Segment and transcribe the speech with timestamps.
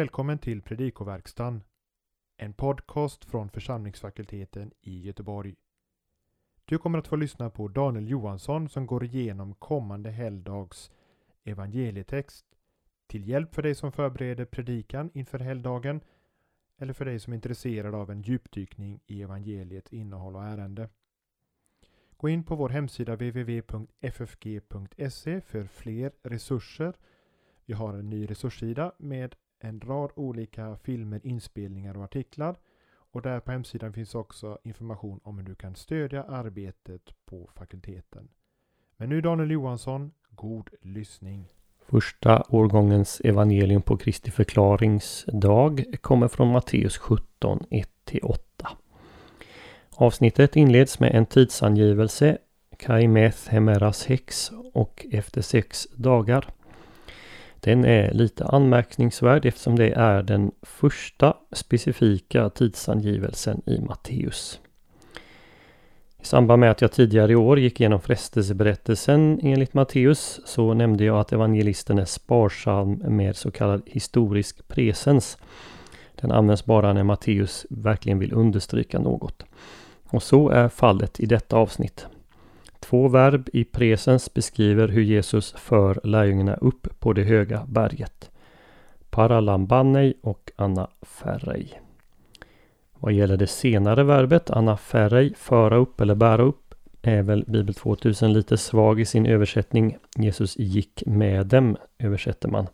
[0.00, 1.62] Välkommen till Predikoverkstan,
[2.36, 5.56] en podcast från församlingsfakulteten i Göteborg.
[6.64, 10.90] Du kommer att få lyssna på Daniel Johansson som går igenom kommande helgdags
[11.44, 12.46] evangelietext
[13.06, 16.00] till hjälp för dig som förbereder predikan inför helgdagen
[16.76, 20.88] eller för dig som är intresserad av en djupdykning i evangeliets innehåll och ärende.
[22.16, 24.60] Gå in på vår hemsida www.ffg.se
[25.40, 26.94] för fler resurser.
[27.64, 32.56] Vi har en ny resurssida med en rad olika filmer, inspelningar och artiklar.
[33.12, 38.28] Och där på hemsidan finns också information om hur du kan stödja arbetet på fakulteten.
[38.96, 41.48] Men nu Daniel Johansson, god lyssning.
[41.86, 47.58] Första årgångens evangelium på Kristi förklaringsdag kommer från Matteus 17,
[48.06, 48.36] 1-8.
[49.90, 52.38] Avsnittet inleds med en tidsangivelse,
[52.76, 56.48] Kaimeth Hemeras häx och efter sex dagar.
[57.60, 64.60] Den är lite anmärkningsvärd eftersom det är den första specifika tidsangivelsen i Matteus.
[66.22, 71.04] I samband med att jag tidigare i år gick igenom frestelseberättelsen enligt Matteus så nämnde
[71.04, 75.38] jag att evangelisten är sparsam med så kallad historisk presens.
[76.20, 79.44] Den används bara när Matteus verkligen vill understryka något.
[80.08, 82.06] Och så är fallet i detta avsnitt.
[82.80, 88.30] Två verb i presens beskriver hur Jesus för lärjungarna upp på det höga berget.
[89.10, 91.78] Paralambanei och anaferrei.
[92.98, 98.32] Vad gäller det senare verbet, anaferrei, föra upp eller bära upp, är väl Bibel 2000
[98.32, 99.96] lite svag i sin översättning.
[100.16, 102.66] Jesus gick med dem, översätter man.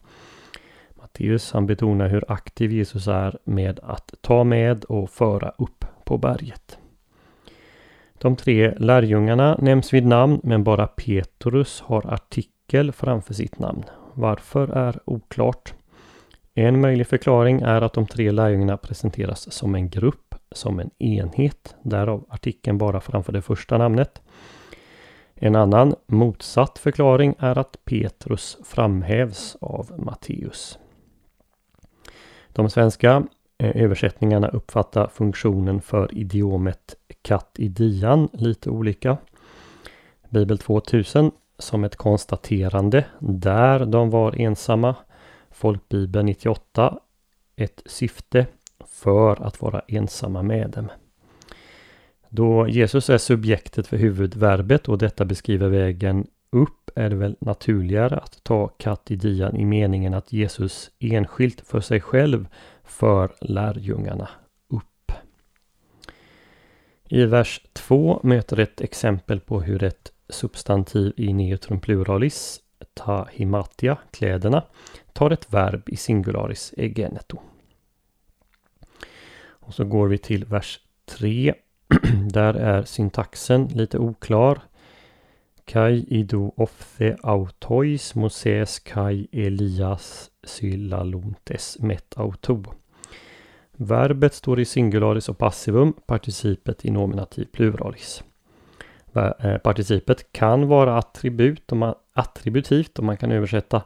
[0.95, 6.19] Matteus han betonar hur aktiv Jesus är med att ta med och föra upp på
[6.19, 6.79] berget.
[8.19, 13.85] De tre lärjungarna nämns vid namn men bara Petrus har artikel framför sitt namn.
[14.15, 15.75] Varför är oklart.
[16.55, 21.77] En möjlig förklaring är att de tre lärjungarna presenteras som en grupp, som en enhet,
[21.83, 24.23] därav artikeln bara framför det första namnet.
[25.35, 30.79] En annan motsatt förklaring är att Petrus framhävs av Matteus.
[32.49, 33.23] De svenska
[33.59, 36.95] eh, översättningarna uppfattar funktionen för idiomet
[37.27, 39.17] katt i dian lite olika.
[40.29, 44.95] Bibel 2000 som ett konstaterande där de var ensamma.
[45.51, 46.99] Folkbibeln 98
[47.57, 48.47] ett syfte
[48.87, 50.91] för att vara ensamma med dem.
[52.29, 58.17] Då Jesus är subjektet för huvudverbet och detta beskriver vägen upp är det väl naturligare
[58.17, 62.47] att ta katt i dian i meningen att Jesus enskilt för sig själv
[62.85, 64.29] för lärjungarna
[67.09, 72.61] i vers 2 möter ett exempel på hur ett substantiv i neutrum pluralis,
[72.95, 74.63] ta himatia, kläderna,
[75.13, 77.39] tar ett verb i singularis egeneto.
[79.67, 81.55] Och så går vi till vers 3.
[82.33, 84.61] Där är syntaxen lite oklar.
[85.65, 92.65] Kai ido ofte autois moses kai Elias sylalontes met auto.
[93.77, 98.25] Verbet står i singularis och passivum, participet i nominativ pluralis.
[99.15, 103.83] Eh, participet kan vara attribut, man, attributivt och man kan översätta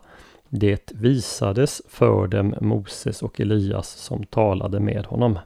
[0.49, 5.39] Det visades för dem Moses och Elias som talade med honom.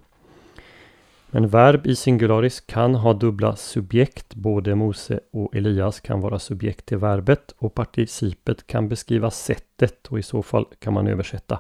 [1.31, 4.35] Men verb i singularis kan ha dubbla subjekt.
[4.35, 10.19] Både Mose och Elias kan vara subjekt till verbet och participet kan beskriva sättet och
[10.19, 11.59] i så fall kan man översätta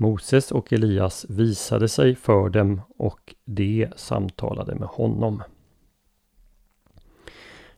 [0.00, 5.42] Moses och Elias visade sig för dem och de samtalade med honom.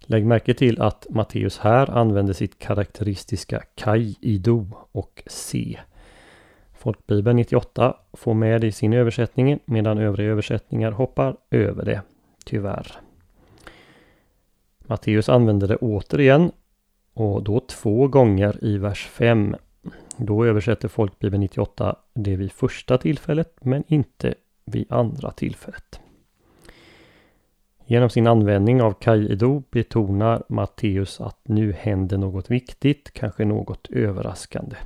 [0.01, 5.81] Lägg märke till att Matteus här använder sitt karaktäristiska kai ido och se.
[6.79, 12.03] Folkbibeln 98 får med det i sin översättning medan övriga översättningar hoppar över det,
[12.45, 13.01] tyvärr.
[14.79, 16.53] Matteus använder det återigen
[17.15, 19.57] och då två gånger i vers 5
[20.17, 24.35] då översätter Folkbibeln 98 det vid första tillfället men inte
[24.65, 26.01] vid andra tillfället.
[27.87, 34.77] Genom sin användning av Kaido betonar Matteus att nu händer något viktigt, kanske något överraskande.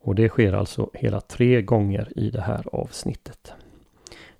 [0.00, 3.52] Och det sker alltså hela tre gånger i det här avsnittet.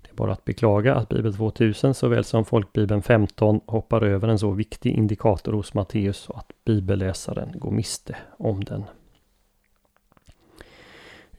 [0.01, 4.39] Det är bara att beklaga att Bibel 2000 såväl som Folkbibeln 15 hoppar över en
[4.39, 8.83] så viktig indikator hos Matteus och att bibelläsaren går miste om den.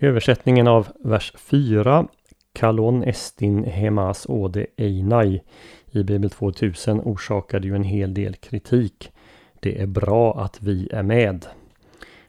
[0.05, 2.06] Översättningen av vers 4
[2.53, 5.43] Kalon estin hemas ode einai
[5.91, 9.12] i Bibel 2000 orsakade ju en hel del kritik.
[9.61, 11.47] Det är bra att vi är med.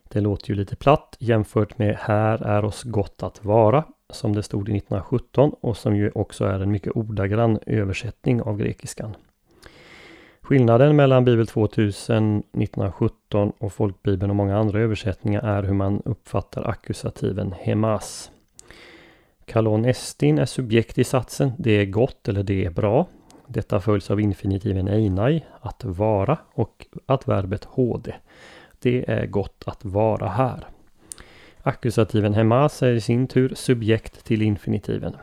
[0.03, 4.43] Det låter ju lite platt jämfört med Här är oss gott att vara som det
[4.43, 9.15] stod i 1917 och som ju också är en mycket ordagrann översättning av grekiskan.
[10.45, 16.69] Skillnaden mellan Bibel 2000 1917 och Folkbibeln och många andra översättningar är hur man uppfattar
[16.69, 18.31] akkusativen hemas.
[19.45, 23.07] Kalon estin är subjekt i satsen, det är gott eller det är bra.
[23.47, 27.67] Detta följs av infinitiven einai, att vara, och att verbet.
[28.79, 30.67] Det är gott att vara här.
[31.61, 35.15] Akkusativen hemas är i sin tur subjekt till infinitiven.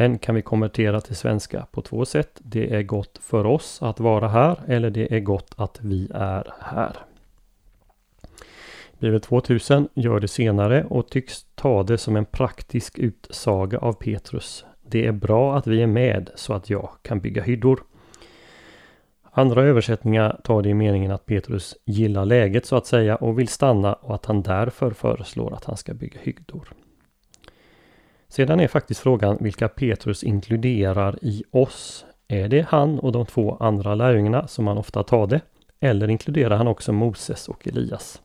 [0.00, 2.30] Den kan vi konvertera till svenska på två sätt.
[2.38, 6.52] Det är gott för oss att vara här eller det är gott att vi är
[6.60, 6.96] här.
[8.98, 14.64] Bibel 2000 gör det senare och tycks ta det som en praktisk utsaga av Petrus.
[14.82, 17.82] Det är bra att vi är med så att jag kan bygga hyddor.
[19.22, 23.48] Andra översättningar tar det i meningen att Petrus gillar läget så att säga och vill
[23.48, 26.72] stanna och att han därför föreslår att han ska bygga hyddor.
[28.30, 32.04] Sedan är faktiskt frågan vilka Petrus inkluderar i oss.
[32.28, 35.40] Är det han och de två andra lärjungarna som han ofta tar det?
[35.80, 38.22] Eller inkluderar han också Moses och Elias?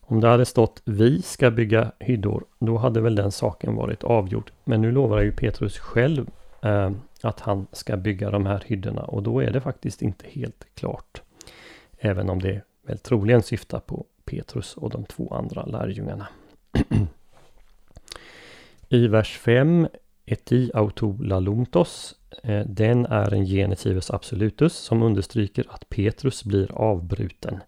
[0.00, 4.50] Om det hade stått vi ska bygga hyddor, då hade väl den saken varit avgjord.
[4.64, 6.26] Men nu lovar ju Petrus själv
[6.62, 6.90] eh,
[7.22, 11.22] att han ska bygga de här hyddorna och då är det faktiskt inte helt klart.
[11.98, 16.28] Även om det väl troligen syftar på Petrus och de två andra lärjungarna.
[18.92, 19.88] I vers 5
[20.26, 22.14] Eti auto laluntos.
[22.42, 27.60] Eh, Den är en genitivus absolutus som understryker att Petrus blir avbruten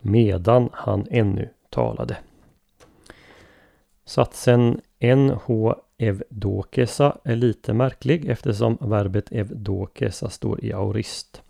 [0.00, 2.16] medan han ännu talade.
[4.04, 11.42] Satsen NH evdokesa är lite märklig eftersom verbet evdokesa står i aurist.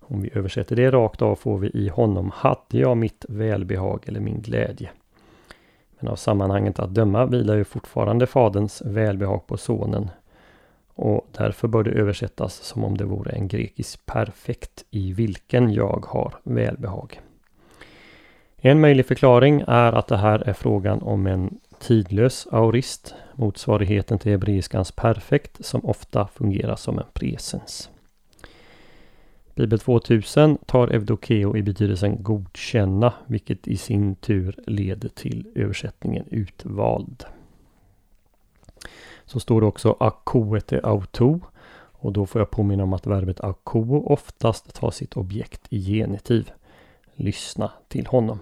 [0.00, 4.20] Om vi översätter det rakt av får vi i honom hade jag mitt välbehag eller
[4.20, 4.90] min glädje.
[6.06, 10.10] Men av sammanhanget att döma vilar ju fortfarande faderns välbehag på sonen.
[10.94, 16.06] Och därför bör det översättas som om det vore en grekisk perfekt i vilken jag
[16.08, 17.20] har välbehag.
[18.56, 24.32] En möjlig förklaring är att det här är frågan om en tidlös aurist, motsvarigheten till
[24.32, 27.90] hebreiskans perfekt som ofta fungerar som en presens.
[29.56, 37.24] Bibel 2000 tar evdokeo i betydelsen godkänna, vilket i sin tur leder till översättningen utvald.
[39.24, 41.40] Så står det också akoete auto
[41.92, 46.50] och då får jag påminna om att verbet ako oftast tar sitt objekt i genitiv.
[47.14, 48.38] Lyssna till honom.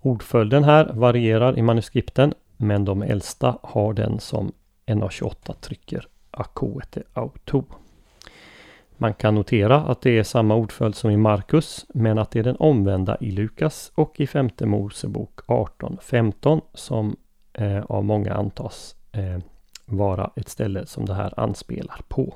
[0.00, 4.52] Ordföljden här varierar i manuskripten men de äldsta har den som
[4.86, 7.64] NA28 trycker akoete auto.
[9.02, 12.42] Man kan notera att det är samma ordföljd som i Markus men att det är
[12.42, 17.16] den omvända i Lukas och i femte Mosebok 18.15 som
[17.52, 19.38] eh, av många antas eh,
[19.84, 22.34] vara ett ställe som det här anspelar på.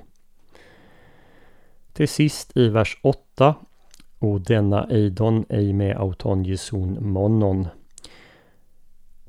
[1.93, 3.55] Till sist i vers 8
[4.19, 7.69] och denna eidon ej med auton jesun monon.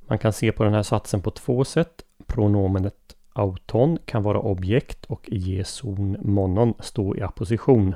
[0.07, 2.04] Man kan se på den här satsen på två sätt.
[2.25, 7.95] Pronomenet auton kan vara objekt och jeson monon stå i apposition.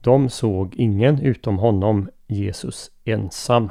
[0.00, 3.70] De såg ingen utom honom, Jesus ensam.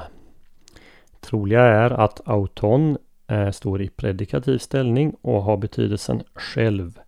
[1.20, 7.00] Troliga är att auton eh, står i predikativ ställning och har betydelsen själv.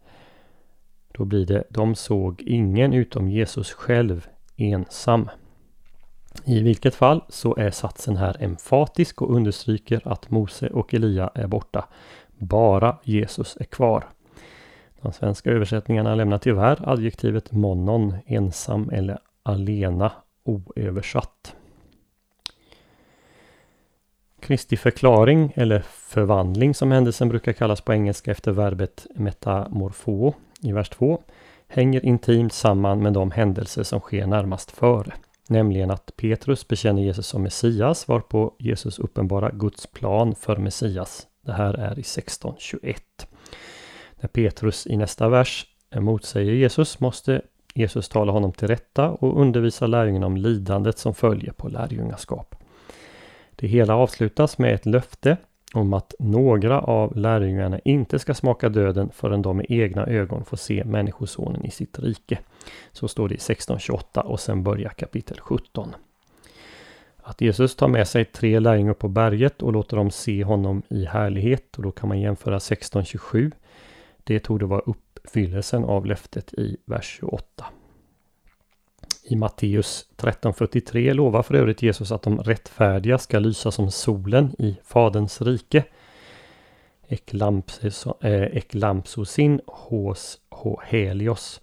[1.14, 5.30] Då blir det de såg ingen utom Jesus själv ensam.
[6.46, 11.48] I vilket fall så är satsen här emfatisk och understryker att Mose och Elia är
[11.48, 11.88] borta.
[12.38, 14.04] Bara Jesus är kvar.
[15.02, 20.12] De svenska översättningarna lämnar tyvärr adjektivet monon, ensam eller alena
[20.44, 21.56] oöversatt.
[24.40, 30.90] Kristi förklaring eller förvandling som händelsen brukar kallas på engelska efter verbet metamorfo i vers
[30.90, 31.22] 2
[31.68, 35.14] hänger intimt samman med de händelser som sker närmast före.
[35.50, 41.28] Nämligen att Petrus bekänner Jesus som Messias varpå Jesus uppenbara Guds plan för Messias.
[41.48, 42.96] Det här är i 16.21.
[44.16, 47.42] När Petrus i nästa vers motsäger Jesus måste
[47.74, 52.56] Jesus tala honom till rätta och undervisa lärjungarna om lidandet som följer på lärjungaskap.
[53.56, 55.38] Det hela avslutas med ett löfte
[55.74, 60.58] om att några av lärjungarna inte ska smaka döden förrän de med egna ögon får
[60.58, 62.40] se Människosonen i sitt rike.
[62.92, 65.96] Så står det i 16.28 och sen börjar kapitel 17.
[67.28, 71.06] Att Jesus tar med sig tre lärjungar på berget och låter dem se honom i
[71.06, 73.52] härlighet och då kan man jämföra 16.27.
[74.24, 77.66] Det tog det vara uppfyllelsen av löftet i vers 28.
[79.24, 84.78] I Matteus 13.43 lovar för övrigt Jesus att de rättfärdiga ska lysa som solen i
[84.84, 85.84] Faderns rike.
[87.08, 90.40] Eh, eklampsosin hos
[90.86, 91.62] helios.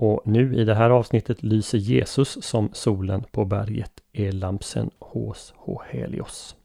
[0.00, 5.54] Och nu i det här avsnittet lyser Jesus som solen på berget Elamsen hos
[5.90, 6.56] helios.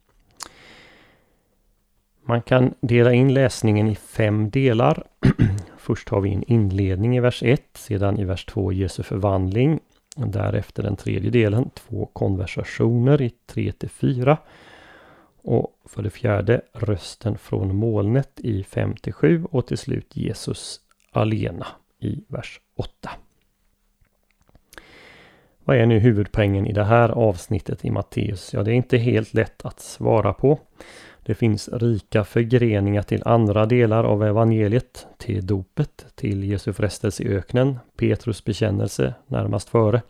[2.25, 5.03] Man kan dela in läsningen i fem delar.
[5.77, 9.79] Först har vi en inledning i vers 1, sedan i vers 2 Jesu förvandling.
[10.15, 14.37] Därefter den tredje delen, två konversationer i 3 till 4.
[15.41, 20.79] Och för det fjärde rösten från molnet i 5 till 7 och till slut Jesus
[21.11, 21.67] alena
[21.99, 23.09] i vers 8.
[25.65, 28.53] Vad är nu huvudpoängen i det här avsnittet i Matteus?
[28.53, 30.59] Ja, det är inte helt lätt att svara på.
[31.25, 37.27] Det finns rika förgreningar till andra delar av evangeliet, till dopet, till Jesu frestelse i
[37.27, 40.01] öknen, Petrus bekännelse närmast före.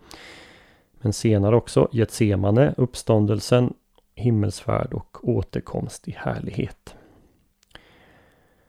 [1.01, 3.73] Men senare också Getsemane, uppståndelsen,
[4.15, 6.95] himmelsfärd och återkomst i härlighet.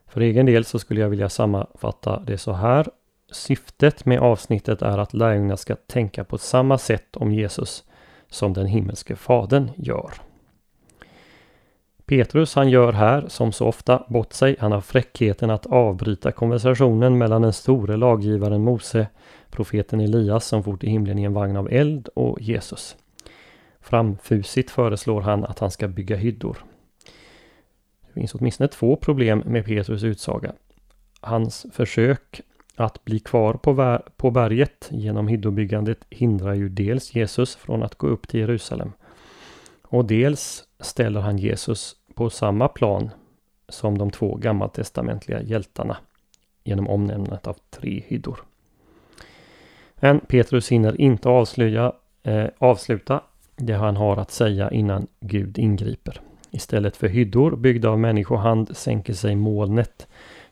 [0.07, 2.87] För egen del så skulle jag vilja sammanfatta det så här.
[3.35, 7.85] Syftet med avsnittet är att lärjungarna ska tänka på samma sätt om Jesus
[8.29, 10.12] som den himmelske fadern gör.
[12.07, 14.57] Petrus han gör här, som så ofta, bort sig.
[14.59, 19.07] Han har fräckheten att avbryta konversationen mellan den store laggivaren Mose,
[19.50, 22.97] profeten Elias som for till himlen i en vagn av eld och Jesus.
[23.81, 26.64] Framfusigt föreslår han att han ska bygga hyddor.
[28.07, 30.53] Det finns åtminstone två problem med Petrus utsaga.
[31.21, 32.41] Hans försök
[32.76, 38.07] att bli kvar på, på berget genom hyddobyggandet hindrar ju dels Jesus från att gå
[38.07, 38.93] upp till Jerusalem.
[39.83, 43.11] Och dels ställer han Jesus på samma plan
[43.69, 45.97] som de två gammaltestamentliga hjältarna
[46.64, 48.38] genom omnämnandet av tre hyddor.
[49.95, 53.21] Men Petrus hinner inte avslöja, eh, avsluta
[53.57, 56.21] det han har att säga innan Gud ingriper.
[56.50, 60.09] Istället för hyddor byggda av människohand sänker sig molnet,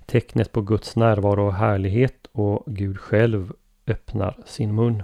[0.06, 3.52] tecknet på Guds närvaro och härlighet och Gud själv
[3.86, 5.02] öppnar sin mun.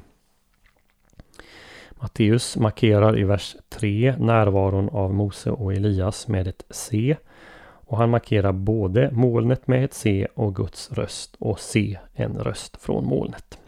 [1.90, 7.16] Matteus markerar i vers 3 närvaron av Mose och Elias med ett C.
[7.60, 12.76] Och han markerar både molnet med ett C och Guds röst och C en röst
[12.82, 13.58] från molnet.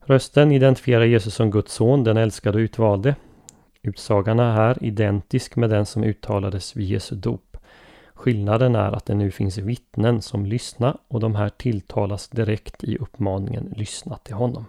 [0.00, 3.14] Rösten identifierar Jesus som Guds son, den älskade och utvalde.
[3.82, 7.47] Utsagan är här identisk med den som uttalades vid Jesu dop.
[8.18, 12.96] Skillnaden är att det nu finns vittnen som lyssnar och de här tilltalas direkt i
[12.96, 14.64] uppmaningen lyssna till honom.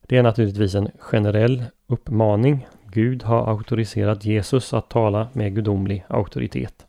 [0.00, 2.66] Det är naturligtvis en generell uppmaning.
[2.84, 6.86] Gud har auktoriserat Jesus att tala med gudomlig auktoritet.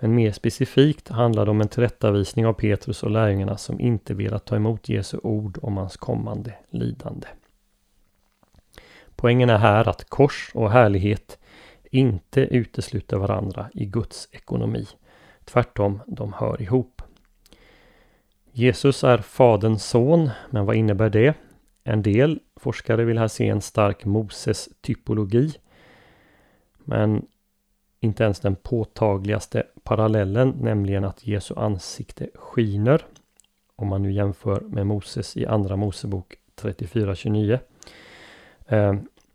[0.00, 4.44] Men mer specifikt handlar det om en tillrättavisning av Petrus och lärjungarna som inte velat
[4.44, 7.26] ta emot Jesu ord om hans kommande lidande.
[9.16, 11.38] Poängen är här att kors och härlighet
[11.94, 14.86] inte utesluter varandra i Guds ekonomi.
[15.44, 17.02] Tvärtom, de hör ihop.
[18.52, 21.34] Jesus är Faderns son, men vad innebär det?
[21.84, 25.54] En del forskare vill här se en stark Moses-typologi.
[26.78, 27.26] Men
[28.00, 33.06] inte ens den påtagligaste parallellen, nämligen att Jesu ansikte skiner.
[33.76, 37.58] Om man nu jämför med Moses i Andra Mosebok 34.29.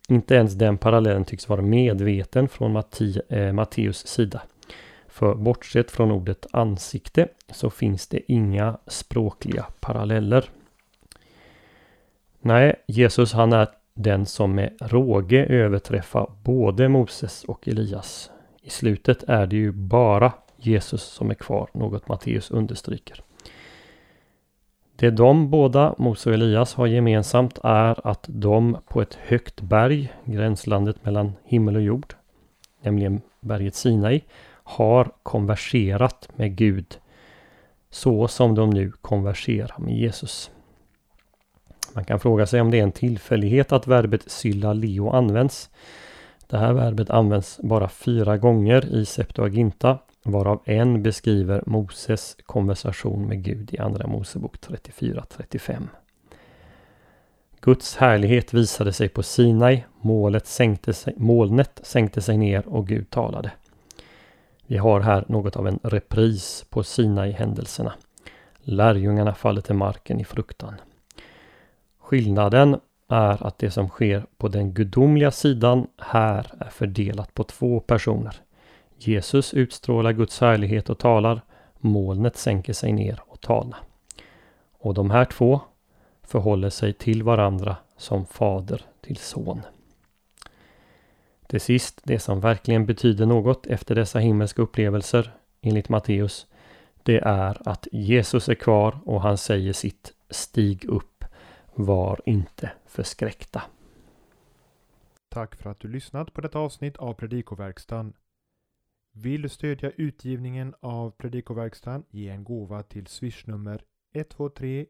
[0.09, 4.41] Inte ens den parallellen tycks vara medveten från Matti, eh, Matteus sida.
[5.07, 10.49] För bortsett från ordet ansikte så finns det inga språkliga paralleller.
[12.41, 18.31] Nej, Jesus han är den som med råge överträffar både Moses och Elias.
[18.61, 23.23] I slutet är det ju bara Jesus som är kvar, något Matteus understryker.
[24.99, 30.13] Det de båda, Mose och Elias, har gemensamt är att de på ett högt berg,
[30.25, 32.13] gränslandet mellan himmel och jord,
[32.81, 34.21] nämligen berget Sinai,
[34.63, 36.97] har konverserat med Gud
[37.89, 40.51] så som de nu konverserar med Jesus.
[41.95, 45.69] Man kan fråga sig om det är en tillfällighet att verbet sylla leo används.
[46.47, 53.43] Det här verbet används bara fyra gånger i Septuaginta varav en beskriver Moses konversation med
[53.43, 55.87] Gud i Andra Mosebok 34-35.
[57.61, 63.09] Guds härlighet visade sig på Sinai, målet sänkte sig, molnet sänkte sig ner och Gud
[63.09, 63.51] talade.
[64.67, 67.93] Vi har här något av en repris på Sinai-händelserna.
[68.61, 70.75] Lärjungarna faller till marken i fruktan.
[71.99, 77.79] Skillnaden är att det som sker på den gudomliga sidan här är fördelat på två
[77.79, 78.35] personer.
[78.99, 81.41] Jesus utstrålar Guds härlighet och talar.
[81.79, 83.79] Molnet sänker sig ner och talar.
[84.71, 85.61] Och de här två
[86.23, 89.61] förhåller sig till varandra som fader till son.
[91.47, 96.47] Till sist, det som verkligen betyder något efter dessa himmelska upplevelser, enligt Matteus,
[97.03, 101.25] det är att Jesus är kvar och han säger sitt Stig upp,
[101.73, 103.61] var inte förskräckta.
[105.29, 108.13] Tack för att du lyssnat på detta avsnitt av Predikoverkstan.
[109.21, 112.05] Vill du stödja utgivningen av Predikoverkstan?
[112.09, 114.85] Ge en gåva till swishnummer 123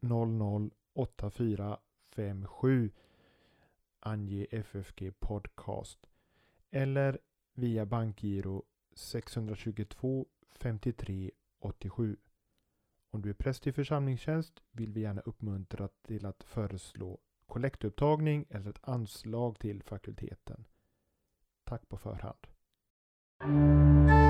[0.00, 2.90] 100 8457
[4.00, 5.98] Ange FFG Podcast
[6.70, 7.18] eller
[7.54, 12.16] via bankgiro 622 53 87.
[13.10, 18.70] Om du är präst i församlingstjänst vill vi gärna uppmuntra till att föreslå kollektupptagning eller
[18.70, 20.64] ett anslag till fakulteten.
[21.64, 22.46] Tack på förhand.
[23.40, 24.27] you